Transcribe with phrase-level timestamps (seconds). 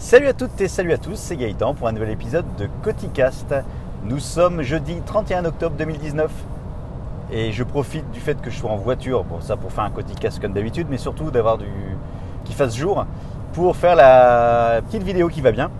[0.00, 3.54] Salut à toutes et salut à tous, c'est Gaëtan pour un nouvel épisode de Coticast.
[4.02, 6.32] Nous sommes jeudi 31 octobre 2019
[7.30, 9.90] et je profite du fait que je sois en voiture pour ça, pour faire un
[9.90, 11.68] Coticast comme d'habitude, mais surtout d'avoir du
[12.44, 13.04] qui fasse jour
[13.52, 15.70] pour faire la petite vidéo qui va bien.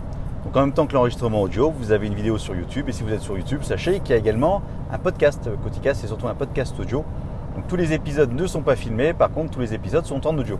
[0.45, 3.01] Donc en même temps que l'enregistrement audio, vous avez une vidéo sur YouTube et si
[3.01, 4.61] vous êtes sur YouTube, sachez qu'il y a également
[4.93, 5.49] un podcast.
[5.63, 7.03] Coticast, c'est surtout un podcast audio.
[7.55, 10.37] Donc tous les épisodes ne sont pas filmés, par contre tous les épisodes sont en
[10.37, 10.59] audio.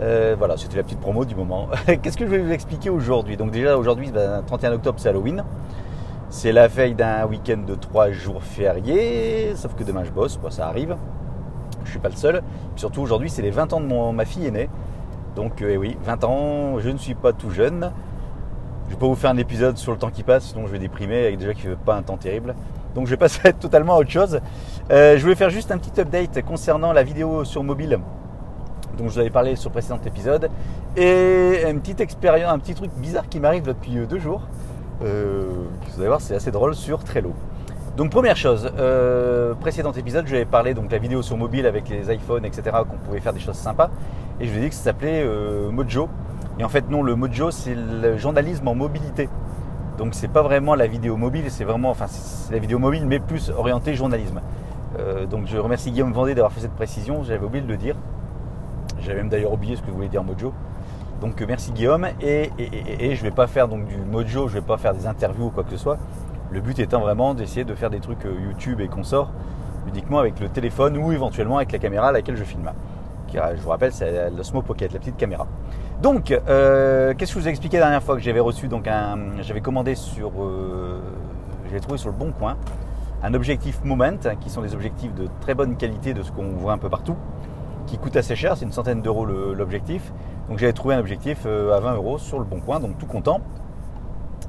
[0.00, 1.68] Euh, voilà, c'était la petite promo du moment.
[2.02, 3.36] Qu'est-ce que je vais vous expliquer aujourd'hui?
[3.36, 4.10] Donc déjà aujourd'hui,
[4.46, 5.44] 31 ben, octobre, c'est Halloween.
[6.30, 10.66] C'est la veille d'un week-end de 3 jours fériés, sauf que demain je bosse, ça
[10.66, 10.96] arrive.
[11.84, 12.42] Je suis pas le seul.
[12.76, 14.68] surtout aujourd'hui, c'est les 20 ans de mon, ma fille aînée.
[15.36, 17.92] Donc euh, eh oui, 20 ans, je ne suis pas tout jeune.
[18.88, 20.78] Je vais pas vous faire un épisode sur le temps qui passe, sinon je vais
[20.78, 22.56] déprimer avec déjà qu'il ne fait pas un temps terrible.
[22.96, 24.40] Donc je vais passer totalement à autre chose.
[24.90, 28.00] Euh, je voulais faire juste un petit update concernant la vidéo sur mobile
[28.96, 30.50] dont je vous avais parlé sur le précédent épisode.
[30.96, 34.42] Et une petite expérience, un petit truc bizarre qui m'arrive depuis deux jours.
[35.02, 35.46] Euh,
[35.88, 37.32] vous allez voir, c'est assez drôle sur Trello.
[37.96, 41.88] Donc première chose, euh, précédent épisode, je vais parler donc la vidéo sur mobile avec
[41.88, 42.76] les iPhones, etc.
[42.88, 43.90] qu'on pouvait faire des choses sympas.
[44.40, 46.08] Et je vous ai dit que ça s'appelait euh, Mojo.
[46.58, 49.28] Et en fait non, le Mojo c'est le journalisme en mobilité.
[49.98, 53.20] Donc c'est pas vraiment la vidéo mobile, c'est vraiment, enfin c'est la vidéo mobile mais
[53.20, 54.40] plus orientée journalisme.
[55.30, 57.94] donc je remercie Guillaume Vendée d'avoir fait cette précision, j'avais oublié de le dire.
[59.04, 60.52] J'avais même d'ailleurs oublié ce que voulait dire Mojo.
[61.20, 62.06] Donc euh, merci Guillaume.
[62.20, 65.06] Et, je ne vais pas faire donc du Mojo, je ne vais pas faire des
[65.06, 65.98] interviews ou quoi que ce soit.
[66.50, 69.30] Le but étant vraiment d'essayer de faire des trucs euh, YouTube et qu'on sort
[69.86, 72.70] uniquement avec le téléphone ou éventuellement avec la caméra à laquelle je filme.
[73.32, 75.48] Je vous rappelle, c'est l'Osmo Pocket, la petite caméra.
[76.00, 78.86] Donc, euh, qu'est-ce que je vous ai expliqué la dernière fois que j'avais reçu donc
[78.86, 80.30] un, j'avais commandé sur,
[81.66, 82.56] j'avais trouvé sur le Bon Coin
[83.24, 86.74] un objectif Moment, qui sont des objectifs de très bonne qualité de ce qu'on voit
[86.74, 87.16] un peu partout
[87.86, 90.12] qui coûte assez cher, c'est une centaine d'euros l'objectif.
[90.48, 93.06] Donc j'avais trouvé un objectif euh, à 20 euros sur le bon coin, donc tout
[93.06, 93.40] content.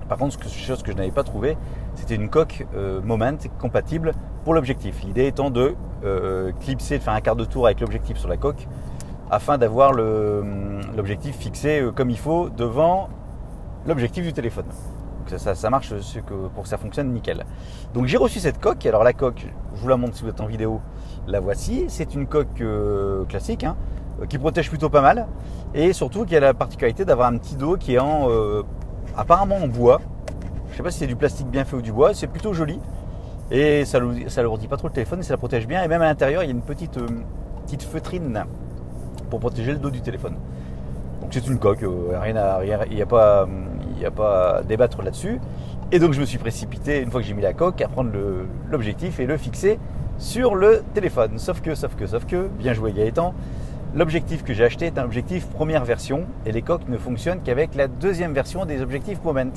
[0.09, 1.58] Par contre, ce chose que je n'avais pas trouvé,
[1.95, 4.13] c'était une coque euh, Moment compatible
[4.44, 5.03] pour l'objectif.
[5.03, 8.38] L'idée étant de euh, clipser, de faire un quart de tour avec l'objectif sur la
[8.38, 8.68] coque,
[9.31, 13.09] afin d'avoir l'objectif fixé comme il faut devant
[13.88, 14.66] l'objectif du téléphone.
[15.28, 15.91] Donc ça, marche
[16.53, 17.44] pour que ça fonctionne nickel.
[17.95, 18.85] Donc j'ai reçu cette coque.
[18.85, 20.81] Alors la coque, je vous la montre si vous êtes en vidéo.
[21.28, 21.86] La voici.
[21.88, 23.75] C'est une coque euh, classique hein,
[24.22, 25.28] euh, qui protège plutôt pas mal
[25.74, 28.63] et surtout qui a la particularité d'avoir un petit dos qui est en euh,
[29.18, 30.02] apparemment en bois.
[30.72, 32.13] Je sais pas si c'est du plastique bien fait ou du bois.
[32.13, 32.80] C'est plutôt joli
[33.50, 35.84] et ça ne lourdit pas trop le téléphone et ça la protège bien.
[35.84, 37.00] Et même à l'intérieur, il y a une petite
[37.66, 38.46] petite feutrine
[39.31, 40.36] pour protéger le dos du téléphone.
[41.22, 43.47] Donc c'est une coque, rien à, rien, il n'y a pas,
[43.94, 45.40] il n'y a pas à débattre là-dessus.
[45.92, 48.12] Et donc je me suis précipité, une fois que j'ai mis la coque, à prendre
[48.69, 49.80] l'objectif et le fixer
[50.17, 51.37] sur le téléphone.
[51.37, 53.33] Sauf que, sauf que, sauf que, bien joué Gaëtan,
[53.95, 57.75] l'objectif que j'ai acheté est un objectif première version et les coques ne fonctionnent qu'avec
[57.75, 59.51] la deuxième version des objectifs Moment.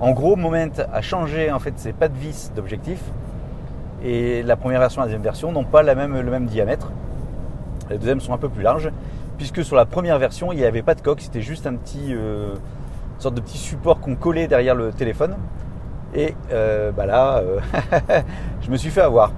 [0.00, 3.00] En gros, Moment a changé en fait ses pas de vis d'objectif
[4.04, 6.92] et la première version et la deuxième version n'ont pas le même diamètre.
[7.90, 8.90] Les deuxièmes sont un peu plus larges
[9.38, 13.20] puisque sur la première version il n'y avait pas de coque, c'était juste euh, une
[13.20, 15.36] sorte de petit support qu'on collait derrière le téléphone.
[16.14, 17.60] Et euh, bah là, euh,
[18.62, 19.32] je me suis fait avoir.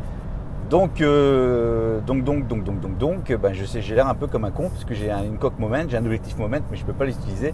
[0.70, 4.28] Donc, euh, donc, donc, donc, donc, donc, donc, bah, je sais, j'ai l'air un peu
[4.28, 6.82] comme un con parce que j'ai une coque moment, j'ai un objectif moment, mais je
[6.82, 7.52] ne peux pas l'utiliser.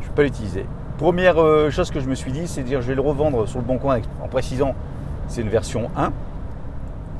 [0.00, 0.64] Je peux pas l'utiliser.
[0.96, 1.36] Première
[1.70, 3.64] chose que je me suis dit, c'est de dire je vais le revendre sur le
[3.64, 4.74] bon coin en précisant
[5.28, 6.12] c'est une version 1.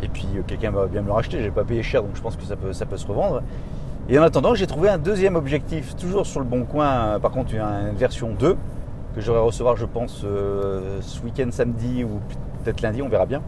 [0.02, 2.36] Et puis quelqu'un va bien me le racheter, j'ai pas payé cher, donc je pense
[2.36, 3.42] que ça peut, se revendre.
[4.08, 7.54] Et en attendant, j'ai trouvé un deuxième objectif, toujours sur le bon coin, par contre
[7.54, 8.56] une, version 2,
[9.14, 12.20] que j'aurai recevoir, je pense, euh, ce week-end samedi ou
[12.62, 13.40] peut-être lundi, on verra bien.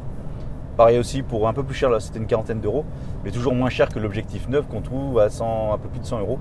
[0.76, 2.84] Pareil aussi pour un peu plus cher, là c'était une quarantaine d'euros,
[3.25, 6.04] mais toujours moins cher que l'objectif neuf qu'on trouve à 100, un peu plus de
[6.04, 6.38] 100 euros.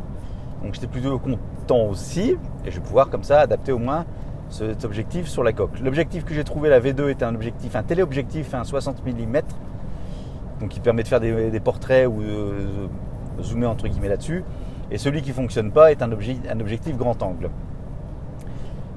[0.62, 2.36] Donc j'étais plutôt content aussi,
[2.66, 4.06] et je vais pouvoir comme ça adapter au moins
[4.50, 5.80] cet objectif sur la coque.
[5.80, 9.42] L'objectif que j'ai trouvé, la V2, est un objectif, un téléobjectif, un 60 mm,
[10.60, 12.88] donc qui permet de faire des, portraits ou euh,
[13.42, 14.44] zoomer entre guillemets là-dessus.
[14.92, 17.50] Et celui qui ne fonctionne pas est un, un objectif grand angle.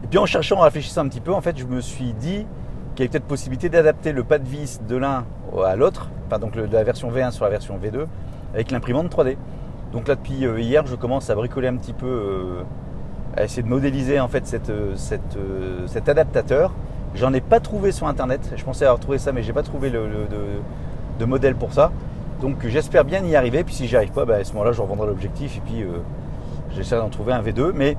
[0.05, 2.46] Et puis en cherchant, en réfléchissant un petit peu, en fait, je me suis dit
[2.99, 5.25] qu'il y avait peut-être possibilité d'adapter le pas de vis de l'un
[5.65, 8.06] à l'autre, enfin donc de la version V1 sur la version V2,
[8.55, 9.37] avec l'imprimante 3D.
[9.93, 12.62] Donc là, depuis euh, hier, je commence à bricoler un petit peu, euh,
[13.37, 16.75] à essayer de modéliser en fait euh, cet adaptateur.
[17.15, 18.53] J'en ai pas trouvé sur internet.
[18.56, 20.09] Je pensais avoir trouvé ça, mais j'ai pas trouvé le,
[21.21, 21.93] de modèle pour ça.
[22.41, 23.62] Donc j'espère bien y arriver.
[23.62, 25.87] Puis si j'y arrive pas, bah, à ce moment-là, je revendrai l'objectif et puis
[26.75, 27.71] j'essaierai d'en trouver un V2.
[27.75, 27.97] Mais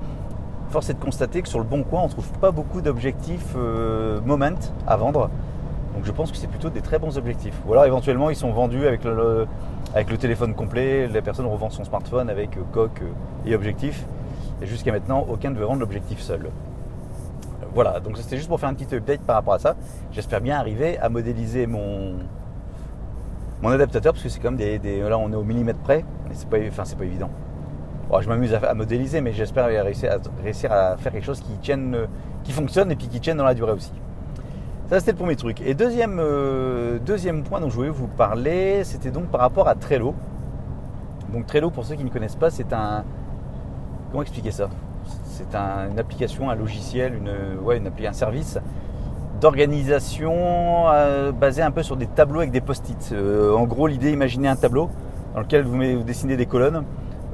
[0.70, 3.56] force est de constater que sur le bon coin, on ne trouve pas beaucoup d'objectifs
[3.56, 5.30] euh, Moment à vendre.
[5.96, 7.56] Donc je pense que c'est plutôt des très bons objectifs.
[7.68, 9.48] Ou alors éventuellement ils sont vendus avec le,
[10.20, 13.02] téléphone complet, la personne revend son smartphone avec euh, coque
[13.46, 14.06] et objectif.
[14.62, 16.50] Et jusqu'à maintenant, aucun ne veut vendre l'objectif seul.
[17.74, 19.76] Voilà, donc c'était juste pour faire un petit update par rapport à ça.
[20.12, 22.16] J'espère bien arriver à modéliser mon,
[23.64, 26.58] adaptateur, parce que c'est comme des, Là, on est au millimètre près, mais c'est pas,
[26.84, 27.30] c'est pas évident.
[28.22, 31.96] Je m'amuse à, modéliser, mais j'espère réussir à, faire quelque chose qui tienne,
[32.44, 33.92] qui fonctionne et puis qui tienne dans la durée aussi.
[34.90, 35.62] Ça, c'était le premier truc.
[35.62, 39.76] Et deuxième, euh, deuxième point dont je voulais vous parler, c'était donc par rapport à
[39.76, 40.16] Trello.
[41.32, 43.04] Donc Trello, pour ceux qui ne connaissent pas, c'est un...
[44.10, 44.70] Comment expliquer ça?
[45.26, 48.58] C'est une application, un logiciel, une, un service
[49.40, 53.12] d'organisation euh, basé un peu sur des tableaux avec des post-it.
[53.14, 54.90] Euh, en gros, l'idée, imaginez un tableau
[55.34, 56.84] dans lequel vous dessinez des colonnes.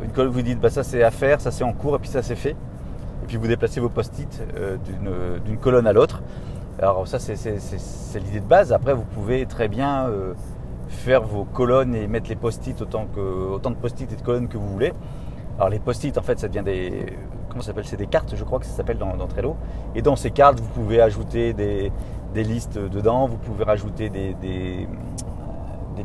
[0.03, 2.21] Une vous dites, bah, ça c'est à faire, ça c'est en cours, et puis ça
[2.21, 2.55] c'est fait.
[3.23, 4.43] Et puis vous déplacez vos post-it
[5.45, 6.21] d'une colonne à l'autre.
[6.77, 8.73] Alors ça c'est l'idée de base.
[8.73, 10.33] Après vous pouvez très bien euh,
[10.89, 14.57] faire vos colonnes et mettre les post-it autant, autant de post-it et de colonnes que
[14.57, 14.91] vous voulez.
[15.57, 17.13] Alors les post-it en fait ça devient des
[17.47, 19.55] comment ça s'appelle C'est des cartes je crois que ça s'appelle dans, Trello.
[19.95, 21.91] Et dans ces cartes vous pouvez ajouter des,
[22.35, 24.87] listes dedans, vous pouvez rajouter des,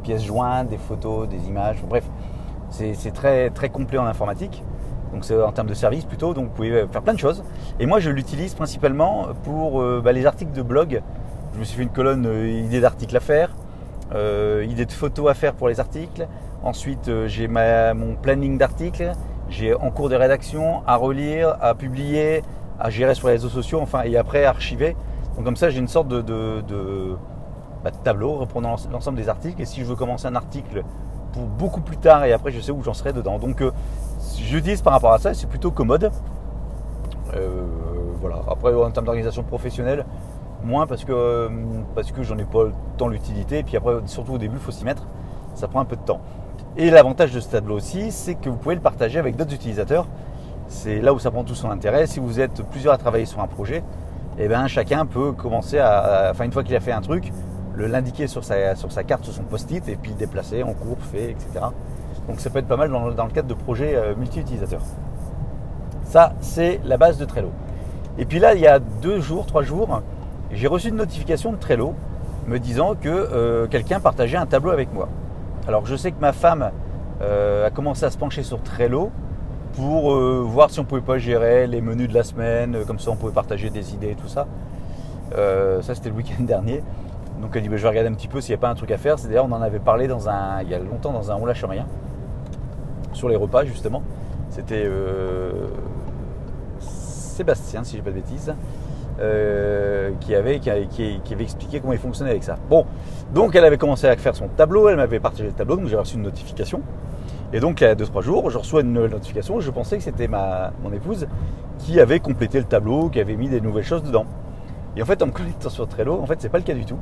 [0.04, 1.82] pièces jointes, des photos, des images.
[1.88, 2.08] Bref,
[2.70, 4.62] c'est très, complet en informatique.
[5.12, 7.43] Donc c'est en termes de service plutôt, donc vous pouvez faire plein de choses.
[7.81, 11.02] Et moi je l'utilise principalement pour euh, bah, les articles de blog.
[11.55, 13.50] Je me suis fait une colonne euh, idées d'articles à faire,
[14.14, 16.28] euh, idées de photos à faire pour les articles.
[16.62, 19.12] Ensuite j'ai mon planning d'articles,
[19.49, 22.43] j'ai en cours de rédaction à relire, à publier,
[22.78, 24.94] à gérer sur les réseaux sociaux, enfin et après à archiver.
[25.34, 27.16] Donc comme ça j'ai une sorte de, de,
[27.82, 29.61] bah, tableau reprenant l'ensemble des articles.
[29.61, 30.84] Et si je veux commencer un article
[31.37, 33.38] beaucoup plus tard et après je sais où j'en serai dedans.
[33.38, 33.62] Donc
[34.37, 36.11] j'utilise par rapport à ça, c'est plutôt commode.
[37.35, 37.65] Euh,
[38.21, 38.41] voilà.
[38.49, 40.05] Après, en termes d'organisation professionnelle,
[40.62, 41.49] moins parce que, euh,
[41.94, 42.65] parce que j'en ai pas
[42.97, 43.59] tant l'utilité.
[43.59, 45.06] Et puis après, surtout au début, il faut s'y mettre.
[45.55, 46.21] Ça prend un peu de temps.
[46.77, 50.06] Et l'avantage de ce tableau aussi, c'est que vous pouvez le partager avec d'autres utilisateurs.
[50.69, 52.06] C'est là où ça prend tout son intérêt.
[52.06, 53.83] Si vous êtes plusieurs à travailler sur un projet,
[54.38, 57.33] et eh ben, chacun peut commencer à, enfin une fois qu'il a fait un truc,
[57.76, 58.75] l'indiquer sur sa,
[59.05, 61.67] carte, sur son post-it, et puis déplacer en cours, fait, etc.
[62.28, 64.82] Donc ça peut être pas mal dans, le cadre de projets euh, multi-utilisateurs.
[66.05, 67.50] Ça, c'est la base de Trello.
[68.19, 70.02] Et puis là, il y a deux jours, trois jours,
[70.52, 71.94] j'ai reçu une notification de Trello
[72.46, 75.08] me disant que euh, quelqu'un partageait un tableau avec moi.
[75.69, 76.70] Alors je sais que ma femme
[77.23, 79.11] euh, a commencé à se pencher sur Trello
[79.75, 83.16] pour voir si on pouvait pas gérer les menus de la semaine, comme ça on
[83.16, 84.49] pouvait partager des idées et tout ça.
[85.32, 86.82] ça c'était le week-end dernier.
[87.40, 88.75] Donc elle dit bah, je vais regarder un petit peu s'il n'y a pas un
[88.75, 89.19] truc à faire.
[89.19, 91.46] C'est d'ailleurs on en avait parlé dans un, il y a longtemps dans un On
[91.46, 91.87] lâche rien
[93.12, 94.02] sur les repas justement.
[94.50, 95.69] C'était euh,
[96.78, 98.52] Sébastien, si je pas de bêtises,
[99.20, 102.56] euh, qui, avait, qui, expliqué comment il fonctionnait avec ça.
[102.69, 102.84] Bon,
[103.32, 105.96] donc elle avait commencé à faire son tableau, elle m'avait partagé le tableau, donc j'ai
[105.96, 106.82] reçu une notification.
[107.52, 110.28] Et donc il y a 2-3 jours, je reçois une notification, je pensais que c'était
[110.28, 111.26] ma, mon épouse
[111.78, 114.26] qui avait complété le tableau, qui avait mis des nouvelles choses dedans.
[114.96, 116.84] Et en fait, en me connectant sur Trello, en fait, c'est pas le cas du
[116.84, 116.98] tout.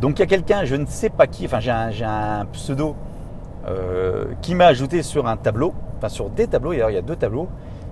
[0.00, 1.70] Donc il y a quelqu'un, je ne sais pas qui, enfin j'ai
[2.04, 2.96] un, pseudo
[3.66, 7.16] euh, qui m'a ajouté sur un tableau, enfin sur des tableaux, il y a deux
[7.16, 7.48] tableaux,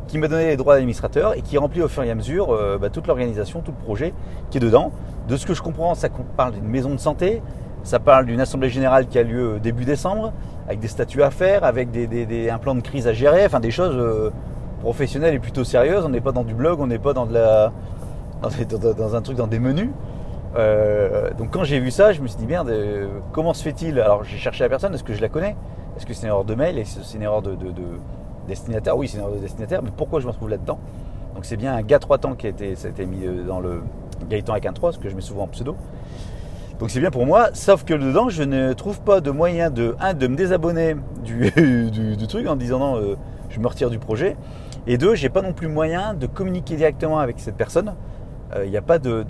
[0.08, 2.76] qui m'a donné les droits d'administrateur et qui remplit au fur et à mesure euh,
[2.76, 4.12] bah, toute l'organisation, tout le projet
[4.50, 4.92] qui est dedans.
[5.28, 7.40] De ce que je comprends, ça parle d'une maison de santé,
[7.84, 10.32] ça parle d'une assemblée générale qui a lieu début décembre,
[10.66, 13.70] avec des statuts à faire, avec des, un plan de crise à gérer, enfin des
[13.70, 14.30] choses euh,
[14.82, 16.04] professionnelles et plutôt sérieuses.
[16.04, 17.72] On n'est pas dans du blog, on n'est pas dans, de la,
[18.42, 19.90] dans, un truc, dans des menus.
[20.56, 23.98] Euh, donc quand j'ai vu ça, je me suis dit merde, euh, comment se fait-il?
[24.00, 25.56] Alors j'ai cherché la personne, est-ce que je la connais?
[25.96, 26.78] Est-ce que c'est une erreur de mail?
[26.78, 27.56] Est-ce c'est une erreur de,
[28.46, 28.96] destinataire?
[28.96, 30.78] Oui, c'est une erreur de destinataire, mais pourquoi je me retrouve là-dedans?
[31.34, 33.82] Donc c'est bien un gars 3 temps qui a été, mis euh, dans le
[34.28, 35.76] Gaëtan avec un 3, ce que je mets souvent en pseudo.
[36.78, 39.94] Donc c'est bien pour moi, sauf que dedans, je ne trouve pas de moyen de,
[40.00, 41.50] un, de me désabonner du,
[42.16, 43.16] du, truc en disant non,
[43.48, 44.36] je me retire du projet.
[44.86, 47.94] Et deux, j'ai pas non plus moyen de communiquer directement avec cette personne
[48.54, 49.24] il euh, n'y a pas de,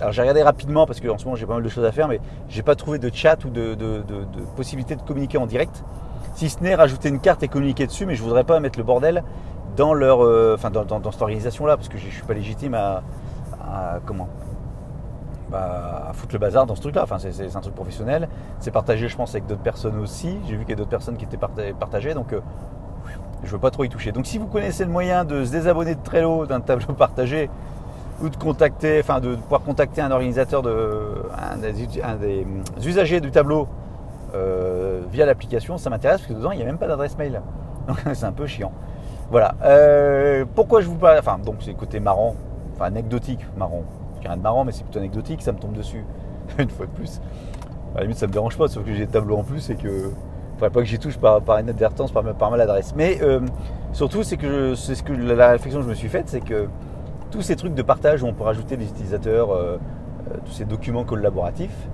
[0.00, 2.08] Alors j'ai regardé rapidement parce qu'en ce moment j'ai pas mal de choses à faire,
[2.08, 3.76] mais j'ai pas trouvé de chat ou de,
[4.56, 5.84] possibilité de communiquer en direct.
[6.34, 8.84] Si ce n'est rajouter une carte et communiquer dessus, mais je voudrais pas mettre le
[8.84, 9.22] bordel
[9.76, 13.02] dans leur, euh, enfin dans, cette organisation-là, parce que je, ne suis pas légitime à,
[14.04, 14.28] comment
[15.50, 17.02] bah, à foutre le bazar dans ce truc-là.
[17.04, 18.28] Enfin, c'est un truc professionnel.
[18.58, 20.36] C'est partagé, je pense, avec d'autres personnes aussi.
[20.46, 22.40] J'ai vu qu'il y a d'autres personnes qui étaient partagées, donc euh,
[23.42, 24.10] je veux pas trop y toucher.
[24.12, 27.48] Donc, si vous connaissez le moyen de se désabonner de Trello d'un tableau partagé
[28.22, 32.46] ou de contacter, enfin de pouvoir contacter un organisateur de un des,
[32.86, 33.68] usagers du tableau
[34.34, 37.42] euh, via l'application, ça m'intéresse parce que dedans il n'y a même pas d'adresse mail.
[37.88, 38.72] Donc c'est un peu chiant.
[39.30, 39.54] Voilà.
[39.64, 42.34] Euh, pourquoi je vous parle Enfin, donc c'est côté marrant,
[42.74, 43.82] enfin anecdotique, marrant.
[44.22, 46.04] Rien de marrant, mais c'est plutôt anecdotique, ça me tombe dessus
[46.58, 47.20] une fois de plus.
[47.94, 49.76] À la limite, ça me dérange pas, sauf que j'ai le tableau en plus et
[49.76, 50.10] que
[50.54, 52.94] faudrait pas que j'y touche par, inadvertance, par, par maladresse.
[52.96, 53.40] Mais euh,
[53.94, 56.66] Surtout, c'est que c'est ce que la réflexion que je me suis faite, c'est que
[57.34, 59.76] tous ces trucs de partage où on peut rajouter des utilisateurs, euh,
[60.30, 61.88] euh, tous ces documents collaboratifs,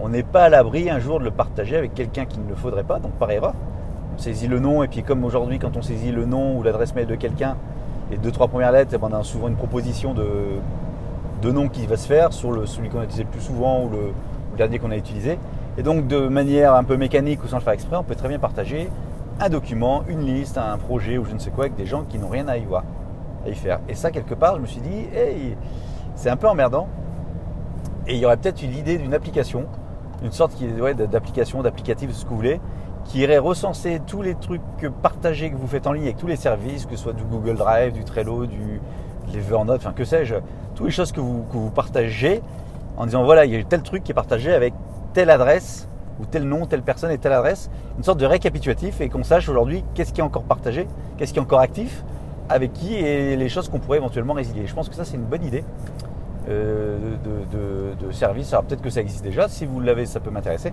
[0.00, 2.54] on n'est pas à l'abri un jour de le partager avec quelqu'un qui ne le
[2.54, 3.52] faudrait pas, donc par erreur.
[4.14, 6.94] On saisit le nom, et puis comme aujourd'hui, quand on saisit le nom ou l'adresse
[6.94, 7.58] mail de quelqu'un,
[8.10, 11.86] les deux, trois premières lettres, eh ben, on a souvent une proposition de, nom qui
[11.86, 14.12] va se faire sur le, celui qu'on a utilisé le plus souvent ou le
[14.56, 15.38] dernier qu'on a utilisé.
[15.76, 18.28] Et donc de manière un peu mécanique ou sans le faire exprès, on peut très
[18.28, 18.88] bien partager
[19.38, 22.18] un document, une liste, un projet ou je ne sais quoi avec des gens qui
[22.18, 22.84] n'ont rien à y voir,
[23.54, 23.80] faire.
[23.88, 25.56] Et ça, quelque part, je me suis dit, hey,
[26.14, 26.88] c'est un peu emmerdant.
[28.06, 29.66] Et il y aurait peut-être l'idée d'une application,
[30.22, 32.60] une sorte ouais, d'application, d'applicatif, ce que vous voulez,
[33.04, 34.62] qui irait recenser tous les trucs
[35.02, 37.56] partagés que vous faites en ligne avec tous les services, que ce soit du Google
[37.56, 38.80] Drive, du Trello, du
[39.34, 40.36] Evernote, enfin que sais-je,
[40.74, 42.42] toutes les choses que vous partagez
[42.96, 44.72] en disant voilà, il y a tel truc qui est partagé avec
[45.12, 45.88] telle adresse
[46.20, 49.48] ou tel nom, telle personne et telle adresse, une sorte de récapitulatif et qu'on sache
[49.48, 50.88] aujourd'hui qu'est-ce qui est encore partagé,
[51.18, 52.04] qu'est-ce qui est encore actif,
[52.48, 54.66] avec qui et les choses qu'on pourrait éventuellement résilier.
[54.66, 55.64] Je pense que ça c'est une bonne idée
[56.48, 56.98] euh,
[58.00, 58.52] de, service.
[58.52, 60.72] Alors peut-être que ça existe déjà, si vous l'avez ça peut m'intéresser.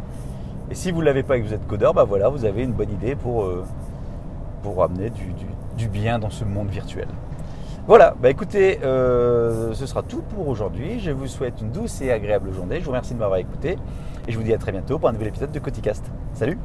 [0.71, 2.63] Et si vous ne l'avez pas et que vous êtes codeur, bah voilà, vous avez
[2.63, 3.65] une bonne idée pour, euh,
[4.81, 5.11] amener
[5.77, 7.07] du bien dans ce monde virtuel.
[7.85, 11.01] Voilà, bah écoutez, euh, ce sera tout pour aujourd'hui.
[11.01, 12.79] Je vous souhaite une douce et agréable journée.
[12.79, 13.77] Je vous remercie de m'avoir écouté
[14.25, 16.09] et je vous dis à très bientôt pour un nouvel épisode de Coticast.
[16.33, 16.57] Salut